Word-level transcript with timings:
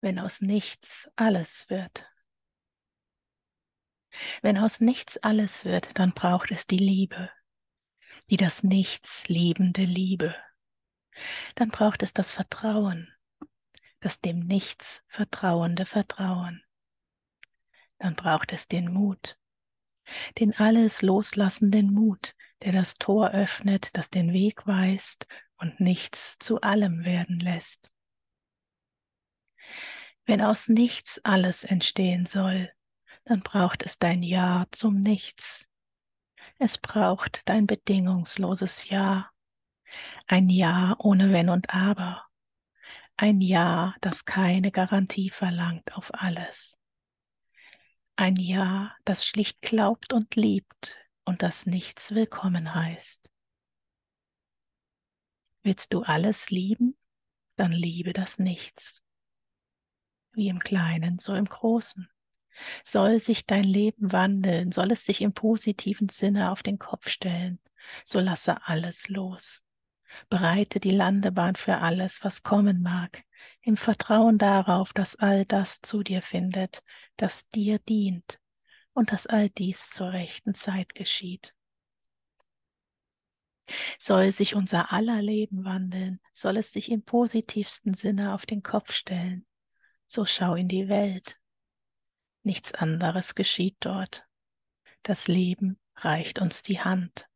wenn 0.00 0.18
aus 0.18 0.40
nichts 0.40 1.10
alles 1.16 1.68
wird. 1.68 2.06
Wenn 4.42 4.58
aus 4.58 4.80
nichts 4.80 5.18
alles 5.18 5.64
wird, 5.64 5.98
dann 5.98 6.12
braucht 6.12 6.50
es 6.50 6.66
die 6.66 6.78
Liebe, 6.78 7.30
die 8.30 8.36
das 8.36 8.62
Nichts 8.62 9.28
liebende 9.28 9.84
Liebe. 9.84 10.34
Dann 11.54 11.70
braucht 11.70 12.02
es 12.02 12.12
das 12.12 12.32
Vertrauen, 12.32 13.12
das 14.00 14.20
dem 14.20 14.40
Nichts 14.40 15.02
vertrauende 15.08 15.86
Vertrauen. 15.86 16.62
Dann 17.98 18.16
braucht 18.16 18.52
es 18.52 18.66
den 18.66 18.92
Mut, 18.92 19.38
den 20.38 20.56
alles 20.56 21.02
loslassenden 21.02 21.92
Mut, 21.92 22.34
der 22.62 22.72
das 22.72 22.94
Tor 22.94 23.30
öffnet, 23.30 23.90
das 23.96 24.10
den 24.10 24.32
Weg 24.32 24.66
weist 24.66 25.26
und 25.56 25.80
nichts 25.80 26.36
zu 26.38 26.60
allem 26.62 27.04
werden 27.04 27.38
lässt. 27.38 27.92
Wenn 30.30 30.42
aus 30.42 30.68
nichts 30.68 31.20
alles 31.24 31.64
entstehen 31.64 32.24
soll, 32.24 32.72
dann 33.24 33.40
braucht 33.40 33.84
es 33.84 33.98
dein 33.98 34.22
Ja 34.22 34.64
zum 34.70 35.02
Nichts. 35.02 35.66
Es 36.56 36.78
braucht 36.78 37.42
dein 37.46 37.66
bedingungsloses 37.66 38.88
Ja. 38.88 39.28
Ein 40.28 40.48
Ja 40.48 40.94
ohne 41.00 41.32
Wenn 41.32 41.48
und 41.48 41.74
Aber. 41.74 42.24
Ein 43.16 43.40
Ja, 43.40 43.96
das 44.02 44.24
keine 44.24 44.70
Garantie 44.70 45.30
verlangt 45.30 45.96
auf 45.96 46.14
alles. 46.14 46.78
Ein 48.14 48.36
Ja, 48.36 48.94
das 49.04 49.26
schlicht 49.26 49.60
glaubt 49.62 50.12
und 50.12 50.36
liebt 50.36 50.96
und 51.24 51.42
das 51.42 51.66
nichts 51.66 52.14
willkommen 52.14 52.72
heißt. 52.72 53.28
Willst 55.64 55.92
du 55.92 56.04
alles 56.04 56.50
lieben, 56.50 56.96
dann 57.56 57.72
liebe 57.72 58.12
das 58.12 58.38
Nichts 58.38 59.02
wie 60.32 60.48
im 60.48 60.58
Kleinen, 60.58 61.18
so 61.18 61.34
im 61.34 61.46
Großen. 61.46 62.08
Soll 62.84 63.20
sich 63.20 63.46
dein 63.46 63.64
Leben 63.64 64.12
wandeln, 64.12 64.72
soll 64.72 64.92
es 64.92 65.04
sich 65.04 65.20
im 65.22 65.32
positiven 65.32 66.08
Sinne 66.08 66.50
auf 66.50 66.62
den 66.62 66.78
Kopf 66.78 67.08
stellen, 67.08 67.58
so 68.04 68.20
lasse 68.20 68.66
alles 68.66 69.08
los. 69.08 69.62
Bereite 70.28 70.80
die 70.80 70.90
Landebahn 70.90 71.56
für 71.56 71.78
alles, 71.78 72.24
was 72.24 72.42
kommen 72.42 72.82
mag, 72.82 73.24
im 73.62 73.76
Vertrauen 73.76 74.38
darauf, 74.38 74.92
dass 74.92 75.16
all 75.16 75.44
das 75.44 75.80
zu 75.80 76.02
dir 76.02 76.22
findet, 76.22 76.82
das 77.16 77.48
dir 77.48 77.78
dient 77.78 78.40
und 78.92 79.12
dass 79.12 79.26
all 79.26 79.48
dies 79.48 79.90
zur 79.90 80.12
rechten 80.12 80.54
Zeit 80.54 80.94
geschieht. 80.94 81.54
Soll 83.98 84.32
sich 84.32 84.56
unser 84.56 84.92
aller 84.92 85.22
Leben 85.22 85.64
wandeln, 85.64 86.20
soll 86.32 86.56
es 86.56 86.72
sich 86.72 86.90
im 86.90 87.02
positivsten 87.02 87.94
Sinne 87.94 88.34
auf 88.34 88.44
den 88.44 88.62
Kopf 88.62 88.92
stellen, 88.92 89.46
so 90.10 90.24
schau 90.24 90.56
in 90.56 90.66
die 90.66 90.88
Welt. 90.88 91.38
Nichts 92.42 92.74
anderes 92.74 93.36
geschieht 93.36 93.76
dort. 93.78 94.26
Das 95.04 95.28
Leben 95.28 95.78
reicht 95.94 96.40
uns 96.40 96.62
die 96.62 96.80
Hand. 96.80 97.28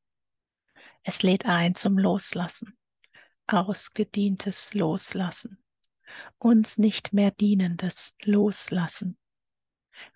Es 1.04 1.22
lädt 1.22 1.46
ein 1.46 1.76
zum 1.76 1.98
Loslassen, 1.98 2.76
ausgedientes 3.46 4.74
Loslassen, 4.74 5.62
uns 6.38 6.76
nicht 6.76 7.12
mehr 7.12 7.30
dienendes 7.30 8.16
Loslassen, 8.22 9.18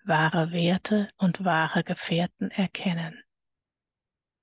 wahre 0.03 0.51
Werte 0.51 1.07
und 1.15 1.45
wahre 1.45 1.85
Gefährten 1.85 2.51
erkennen, 2.51 3.23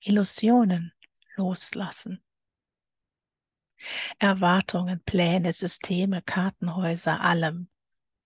Illusionen 0.00 0.94
loslassen, 1.34 2.22
Erwartungen, 4.18 5.02
Pläne, 5.04 5.52
Systeme, 5.52 6.22
Kartenhäuser, 6.22 7.20
allem, 7.20 7.68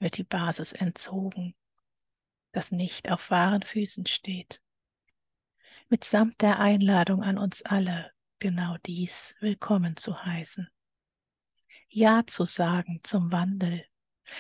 wird 0.01 0.17
die 0.17 0.25
Basis 0.25 0.73
entzogen, 0.73 1.55
das 2.53 2.73
nicht 2.73 3.11
auf 3.11 3.31
wahren 3.31 3.63
Füßen 3.63 4.07
steht. 4.07 4.61
Mitsamt 5.89 6.41
der 6.41 6.59
Einladung 6.59 7.23
an 7.23 7.39
uns 7.39 7.63
alle, 7.63 8.11
genau 8.39 8.77
dies 8.87 9.35
willkommen 9.41 9.97
zu 9.97 10.25
heißen. 10.25 10.69
Ja 11.89 12.27
zu 12.27 12.45
sagen 12.45 13.01
zum 13.03 13.31
Wandel, 13.31 13.85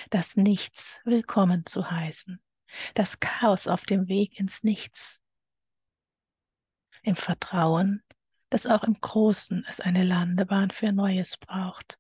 das 0.09 0.37
Nichts 0.37 1.01
willkommen 1.05 1.67
zu 1.67 1.91
heißen, 1.91 2.41
das 2.95 3.21
Chaos 3.21 3.67
auf 3.67 3.85
dem 3.85 4.09
Weg 4.09 4.39
ins 4.41 4.63
Nichts. 4.63 5.21
Im 7.03 7.17
Vertrauen, 7.17 8.03
dass 8.51 8.67
auch 8.67 8.85
im 8.85 9.01
Großen 9.01 9.65
es 9.69 9.81
eine 9.81 10.05
Landebahn 10.05 10.71
für 10.71 10.93
Neues 10.93 11.37
braucht 11.37 12.00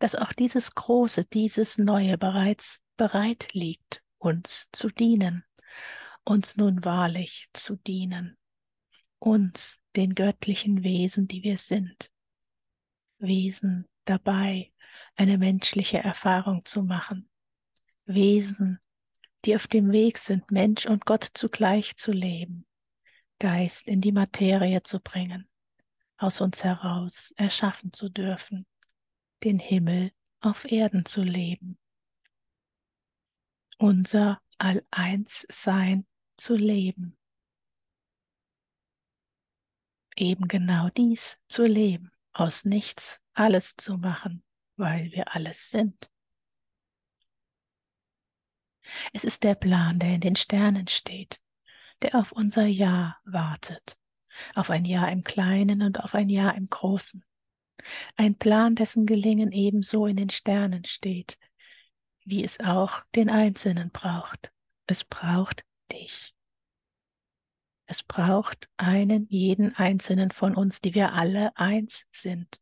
dass 0.00 0.14
auch 0.14 0.32
dieses 0.32 0.74
Große, 0.74 1.26
dieses 1.26 1.78
Neue 1.78 2.18
bereits 2.18 2.80
bereit 2.96 3.52
liegt, 3.52 4.02
uns 4.18 4.66
zu 4.72 4.88
dienen, 4.88 5.44
uns 6.24 6.56
nun 6.56 6.84
wahrlich 6.84 7.48
zu 7.52 7.76
dienen, 7.76 8.36
uns, 9.18 9.78
den 9.94 10.14
göttlichen 10.14 10.82
Wesen, 10.82 11.28
die 11.28 11.42
wir 11.42 11.58
sind, 11.58 12.10
Wesen 13.18 13.86
dabei, 14.06 14.72
eine 15.16 15.36
menschliche 15.36 15.98
Erfahrung 15.98 16.64
zu 16.64 16.82
machen, 16.82 17.28
Wesen, 18.06 18.80
die 19.44 19.54
auf 19.54 19.66
dem 19.66 19.92
Weg 19.92 20.16
sind, 20.16 20.50
Mensch 20.50 20.86
und 20.86 21.04
Gott 21.04 21.28
zugleich 21.34 21.96
zu 21.96 22.12
leben, 22.12 22.66
Geist 23.38 23.86
in 23.86 24.00
die 24.00 24.12
Materie 24.12 24.82
zu 24.82 24.98
bringen, 24.98 25.46
aus 26.16 26.40
uns 26.40 26.64
heraus 26.64 27.34
erschaffen 27.36 27.92
zu 27.92 28.08
dürfen 28.08 28.64
den 29.44 29.58
Himmel 29.58 30.12
auf 30.40 30.64
Erden 30.64 31.04
zu 31.04 31.22
leben, 31.22 31.78
unser 33.78 34.40
All-Eins-Sein 34.58 36.06
zu 36.36 36.54
leben. 36.54 37.16
Eben 40.16 40.48
genau 40.48 40.88
dies 40.90 41.38
zu 41.48 41.64
leben, 41.64 42.10
aus 42.32 42.64
nichts 42.64 43.20
alles 43.32 43.76
zu 43.76 43.96
machen, 43.96 44.42
weil 44.76 45.12
wir 45.12 45.34
alles 45.34 45.70
sind. 45.70 46.10
Es 49.12 49.24
ist 49.24 49.44
der 49.44 49.54
Plan, 49.54 49.98
der 49.98 50.14
in 50.14 50.20
den 50.20 50.36
Sternen 50.36 50.88
steht, 50.88 51.40
der 52.02 52.16
auf 52.16 52.32
unser 52.32 52.66
Ja 52.66 53.18
wartet, 53.24 53.96
auf 54.54 54.70
ein 54.70 54.84
Ja 54.84 55.08
im 55.08 55.24
Kleinen 55.24 55.82
und 55.82 56.00
auf 56.00 56.14
ein 56.14 56.28
Ja 56.28 56.50
im 56.50 56.68
Großen. 56.68 57.24
Ein 58.16 58.36
Plan, 58.36 58.74
dessen 58.74 59.06
Gelingen 59.06 59.52
ebenso 59.52 60.06
in 60.06 60.16
den 60.16 60.30
Sternen 60.30 60.84
steht, 60.84 61.38
wie 62.24 62.44
es 62.44 62.60
auch 62.60 63.02
den 63.14 63.30
Einzelnen 63.30 63.90
braucht. 63.90 64.52
Es 64.86 65.04
braucht 65.04 65.64
dich. 65.92 66.34
Es 67.86 68.02
braucht 68.02 68.68
einen, 68.76 69.26
jeden 69.28 69.74
einzelnen 69.74 70.30
von 70.30 70.54
uns, 70.54 70.80
die 70.80 70.94
wir 70.94 71.12
alle 71.12 71.56
eins 71.56 72.06
sind. 72.12 72.60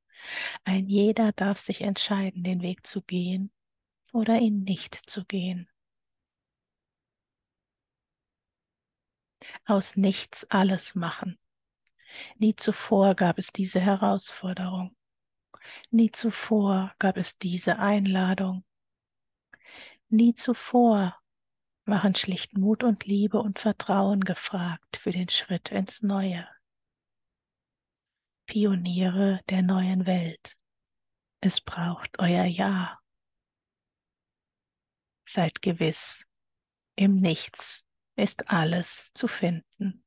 Ein 0.64 0.86
jeder 0.86 1.32
darf 1.32 1.60
sich 1.60 1.82
entscheiden, 1.82 2.42
den 2.42 2.62
Weg 2.62 2.86
zu 2.86 3.02
gehen 3.02 3.52
oder 4.12 4.38
ihn 4.38 4.64
nicht 4.64 4.98
zu 5.06 5.24
gehen. 5.24 5.68
Aus 9.66 9.96
nichts 9.96 10.44
alles 10.50 10.94
machen. 10.94 11.38
Nie 12.38 12.56
zuvor 12.56 13.14
gab 13.14 13.38
es 13.38 13.48
diese 13.52 13.80
Herausforderung. 13.80 14.96
Nie 15.90 16.10
zuvor 16.10 16.94
gab 16.98 17.16
es 17.16 17.38
diese 17.38 17.78
Einladung. 17.78 18.64
Nie 20.08 20.34
zuvor 20.34 21.18
waren 21.84 22.14
schlicht 22.14 22.56
Mut 22.56 22.84
und 22.84 23.04
Liebe 23.04 23.38
und 23.38 23.58
Vertrauen 23.58 24.20
gefragt 24.20 24.96
für 24.96 25.10
den 25.10 25.28
Schritt 25.28 25.70
ins 25.70 26.02
Neue. 26.02 26.46
Pioniere 28.46 29.40
der 29.48 29.62
neuen 29.62 30.06
Welt. 30.06 30.56
Es 31.40 31.60
braucht 31.60 32.18
euer 32.18 32.44
Ja. 32.44 32.98
Seid 35.26 35.60
gewiss, 35.60 36.24
im 36.96 37.16
Nichts 37.16 37.86
ist 38.16 38.50
alles 38.50 39.12
zu 39.14 39.28
finden. 39.28 40.04